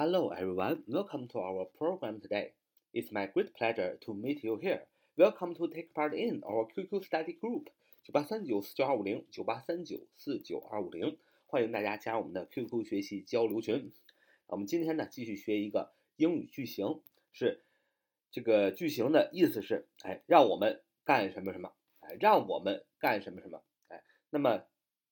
[0.00, 2.54] Hello everyone, welcome to our program today.
[2.94, 4.80] It's my great pleasure to meet you here.
[5.18, 7.66] Welcome to take part in our QQ study group
[8.02, 11.18] 九八三九四九二五零九八三九四九二五零，
[11.48, 13.92] 欢迎大家加入我们的 QQ 学习交流群。
[14.46, 17.62] 我们今天呢继续学一个英语句型，是
[18.30, 24.64] 这个句型的意思是，哎，让我们干什么什么，哎，让我们干什么什么，哎，那么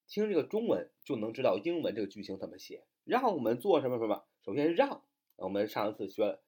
[0.07, 2.85] 听这个中文就能知道英文这个句型怎么写。
[3.05, 4.25] 让我们做什么什么？
[4.49, 5.03] 首先让，
[5.37, 6.39] 我们上一次学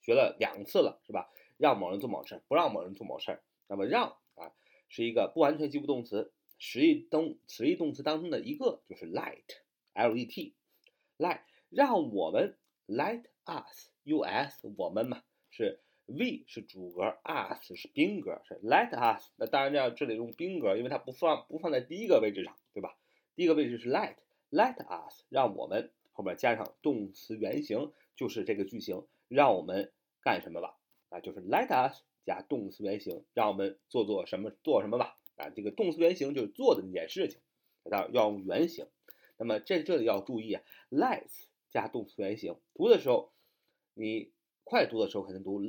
[0.00, 1.28] 学了两次了，是吧？
[1.56, 3.40] 让某人做某事，不让某人做某事。
[3.66, 4.54] 那么让啊，
[4.88, 19.32] 是一个不完全及物动词，实义动实义动词当中的一个，就是 let，L-E-T，let，让我们 let us，U-S，我们嘛是 we 是主格，us 是宾格，是 let us。
[19.34, 22.96] 那当然这样这里用宾格，因为它不放不放在第一个位置上，对吧？
[23.34, 25.90] 第一个位置是 let，let us，让我们。
[26.18, 30.76] 后面加上动词原形，就是这个句型，让我们干什么吧？
[31.10, 35.16] 啊，就是 let us 加动词原形，让我们做做什么做什么吧？
[35.36, 37.40] 啊，这个动词原形就是做的那件事情，
[37.84, 38.88] 要要用原形。
[39.36, 43.32] 那么这这里要注意啊，let's 加动词原形，读的时候
[43.94, 44.32] 你
[44.64, 45.62] 快读的时候肯定读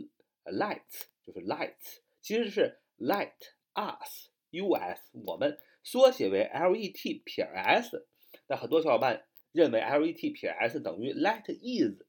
[0.46, 3.34] let's，就是 let's，其实是 let
[3.76, 8.08] us，us 我们缩写为 let 撇 s，
[8.48, 9.28] 那很多小伙伴。
[9.53, 12.03] 认为 let 撇 s 等于 let is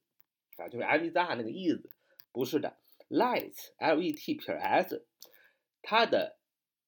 [0.56, 1.86] 啊，就是 l is are 那个 is，
[2.32, 2.76] 不是的，
[3.08, 5.06] let let 撇 s，
[5.82, 6.38] 它的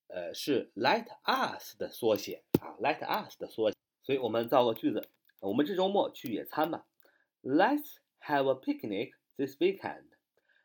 [0.08, 3.76] 呃是 let us 的缩写啊，let us 的缩写。
[4.02, 5.06] 所以我们造个句子，
[5.40, 6.86] 我们这周末去野餐吧，
[7.42, 10.06] Let's have a picnic this weekend.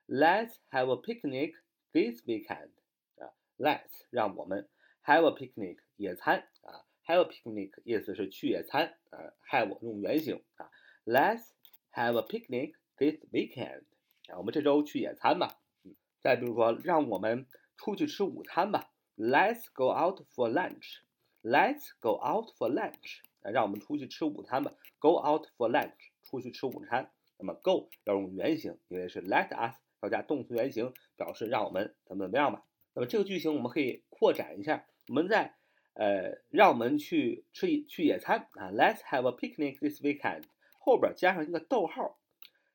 [0.07, 1.53] Let's have a picnic
[1.91, 2.71] this weekend.
[3.17, 4.67] 啊，Let's 让我们
[5.03, 6.85] have a picnic 野餐啊。
[7.08, 10.68] Have a picnic 意思是去野餐啊，have 用原形啊。
[11.06, 11.40] Let's
[11.94, 13.84] have a picnic this weekend
[14.26, 15.58] 啊，我们这周去野餐吧。
[15.84, 17.46] 嗯，再比如说，让我们
[17.78, 18.92] 出去吃午餐吧。
[19.16, 20.98] Let's go out for lunch.
[21.42, 24.74] Let's go out for lunch 啊，让我们出去吃午餐吧。
[24.98, 27.10] Go out for lunch 出去吃午餐。
[27.38, 32.66] 那么 go 要用原形，因为是 let us 要加动词原形，表示让我们怎么怎么样吧。
[32.92, 35.54] 那么这个句型我们可以扩展一下，我们在。
[35.98, 40.44] 呃，让我们去吃去野餐啊！Let's have a picnic this weekend。
[40.78, 42.20] 后边加上一个逗号，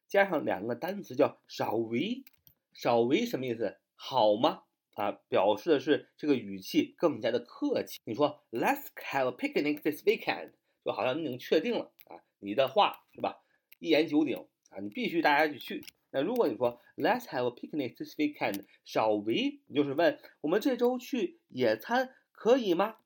[0.09, 3.77] 加上两个单词叫 shall we？shall we 什么意思？
[3.95, 4.63] 好吗？
[4.95, 8.01] 啊，表示的是这个语气更加的客气。
[8.03, 10.51] 你说 Let's have a picnic this weekend，
[10.83, 13.41] 就好像你已经确定了啊，你的话是吧？
[13.79, 15.85] 一言九鼎啊，你必须大家去去。
[16.11, 19.61] 那如果你说 Let's have a picnic this weekend，shall we？
[19.67, 22.97] 你就是问我们这周去野餐可以吗？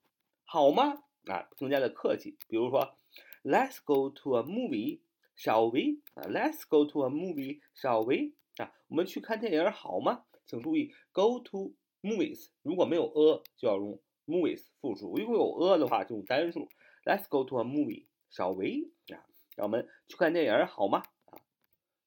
[0.50, 1.04] 好吗？
[1.26, 2.38] 啊，更加的客气。
[2.48, 2.98] 比如说
[3.44, 5.02] ，Let's go to a movie,
[5.38, 6.00] shall we？
[6.16, 8.34] 啊，Let's go to a movie, shall we？
[8.64, 10.24] 啊，我们去看电影好吗？
[10.46, 16.70] 请注意，go to movies 如果没有 a 就要用 movies 复数，如果有 a 的话就用单数。
[17.04, 18.90] Let's go to a movie, shall we？
[19.14, 21.04] 啊，让我们去看电影好吗？
[21.26, 21.44] 啊，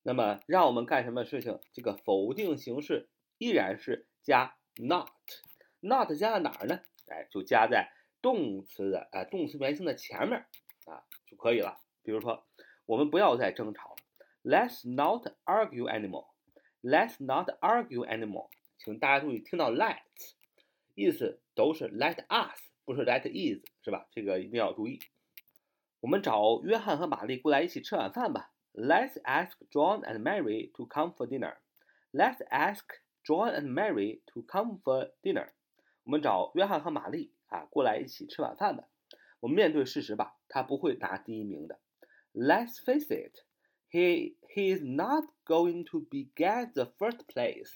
[0.03, 1.61] 那么让我们干什么事情？
[1.75, 6.81] 这个否定形式依然是加 not，not 加在哪儿呢？
[7.09, 7.93] 哎，就加在。
[8.23, 10.39] 动词的啊，动词原形的前面
[10.87, 11.79] 啊就可以了。
[12.03, 12.47] 比如说，
[12.87, 13.97] 我们不要再争吵了
[14.43, 16.29] ，Let's not argue anymore.
[16.83, 18.49] Let's not argue anymore.
[18.79, 20.33] 请大家注意，听到 Let's，
[20.95, 24.07] 意思都是 Let us，不是 Let is，是吧？
[24.11, 24.99] 这个一定要注意。
[26.01, 28.53] 我们找约翰和玛丽过来一起吃晚饭吧。
[28.73, 31.57] Let's ask John and Mary to come for dinner.
[32.13, 32.85] Let's ask
[33.25, 35.51] John and Mary to come for dinner.
[36.05, 37.35] 我们找约翰和玛丽。
[37.51, 38.89] 啊，过来一起吃晚饭吧。
[39.41, 41.79] 我们面对事实吧，他不会拿第一名的。
[42.33, 43.37] Let's face it,
[43.91, 47.73] he he is not going to be get the first place.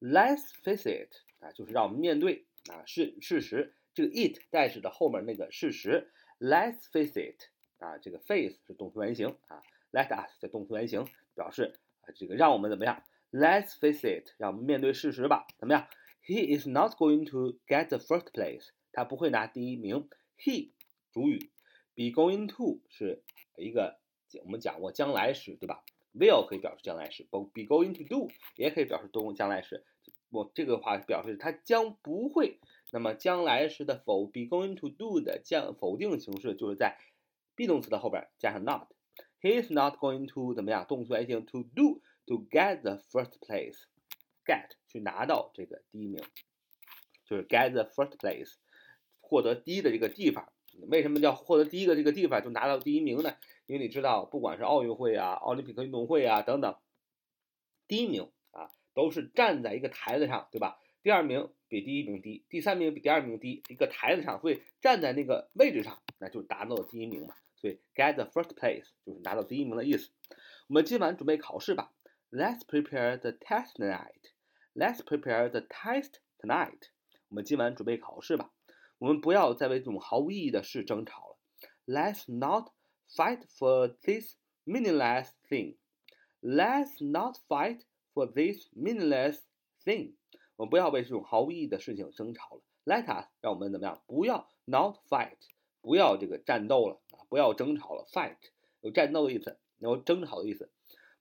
[0.00, 3.74] Let's face it，啊，就是让我们面对啊事事实。
[3.92, 6.12] 这个 it 代指的后面那个事实。
[6.38, 7.42] Let's face it，
[7.78, 9.62] 啊，这个 face 是动词原形啊。
[9.92, 13.02] Let us 在动词原形表示啊，这个让我们怎么样
[13.32, 15.46] ？Let's face it，让我们面对事实吧。
[15.58, 15.88] 怎么样
[16.24, 18.68] ？He is not going to get the first place.
[18.92, 20.08] 他不会拿第一名。
[20.38, 20.70] He
[21.12, 21.50] 主语
[21.94, 23.22] ，be going to 是
[23.56, 23.98] 一个
[24.44, 25.84] 我们讲过将来时，对吧
[26.14, 29.84] ？Will 可以表示将来时，be going to do 也可以表示动将来时。
[30.30, 32.58] 我这个话表示他将不会。
[32.92, 36.98] 那么将来时的否 be going to do 的将否定形式就是在
[37.54, 38.88] be 动词的后边加上 not。
[39.40, 40.86] He is not going to 怎么样？
[40.86, 46.22] 动词原形 to do to get the first place，get 去拿到这个第一名，
[47.24, 48.54] 就是 get the first place。
[49.30, 50.52] 获得第一的这个地方，
[50.88, 53.32] 为什么叫获得第一个这个地方就拿到第一名呢？
[53.66, 56.74] 因为你知道，不管是奥运会啊、奥林匹克运动会啊等等，
[57.86, 60.80] 第一名啊都是站在一个台子上，对吧？
[61.04, 67.36] 第二名比第一名低，第三名比第二名低，一个台子上，所以站在那个位置上，那就达到了第一名嘛。
[67.54, 70.10] 所以 get the first place 就是拿到第一名的意思。
[70.66, 71.92] 我们今晚准备考试吧。
[72.32, 74.32] Let's prepare the test tonight.
[74.74, 76.88] Let's prepare the test tonight.
[77.28, 78.50] 我们今晚准备考试吧。
[79.00, 81.38] 我们不要再为这种毫无意义的事争吵了。
[81.86, 82.70] Let's not
[83.08, 84.36] fight for this
[84.66, 85.78] meaningless thing.
[86.42, 89.38] Let's not fight for this meaningless
[89.84, 90.16] thing.
[90.56, 92.62] 我们不要为这种毫无意义的事情争吵了。
[92.84, 94.02] Let us 让我们怎么样？
[94.06, 95.38] 不要 not fight，
[95.80, 97.24] 不要这个战斗了啊！
[97.30, 98.06] 不要争吵了。
[98.12, 98.36] Fight
[98.82, 100.70] 有战斗的意思，有争吵的意思。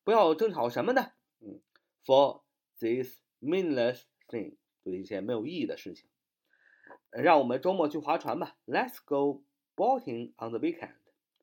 [0.03, 1.13] 不要争吵什么呢？
[1.39, 1.61] 嗯
[2.05, 2.41] ，for
[2.79, 6.09] this meaningless thing，做一些没有意义的事情。
[7.10, 8.56] 让我们周末去划船吧。
[8.66, 9.44] Let's go
[9.76, 10.96] boating on the weekend.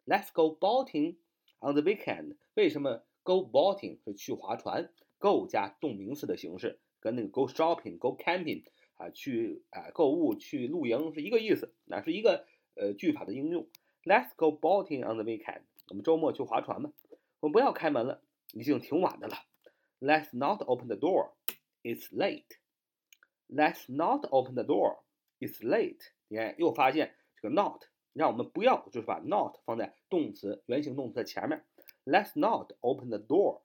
[0.06, 1.18] Let's go boating
[1.60, 2.38] on the weekend.
[2.56, 4.92] 为什么 go boating 是去划船？
[5.18, 8.64] go 加动名词的形式，跟那个 go shopping、go camping
[8.96, 12.46] 啊，去啊购物、去露营是一个意思，那是一个
[12.76, 13.68] 呃句法的应用。
[14.04, 15.62] Let's go boating on the weekend.
[15.90, 16.92] 我们周末去划船吧。
[17.40, 18.22] 我们不要开门了，
[18.54, 19.36] 已经挺晚的了。
[20.00, 21.34] Let's not open the door.
[21.84, 22.58] It's late.
[23.48, 25.00] Let's not open the door.
[25.41, 26.01] It's late。
[26.29, 31.65] 你看，又发现这个 not 让我们不要，就是把 not 放在动词原形动词的前面。
[32.05, 33.63] Let's not open the door.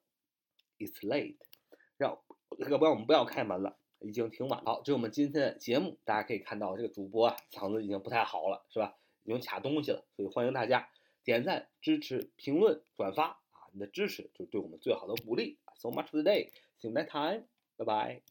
[0.78, 1.38] It's late。
[1.98, 2.20] 让
[2.58, 4.64] 要不然我们不要开门了，已经挺晚。
[4.66, 5.98] 好，这是我们今天的节目。
[6.04, 8.98] 大家可以看到，这个主播啊，嗓子已经不太好了，是吧？
[9.24, 10.04] 已经卡东西了。
[10.16, 10.90] 所以欢迎大家
[11.24, 13.70] 点赞、支持、评论、转发啊！
[13.72, 15.60] 你的支持就是对我们最好的鼓励。
[15.76, 16.50] So much for today.
[16.80, 17.46] See you next time.
[17.78, 18.22] Bye bye.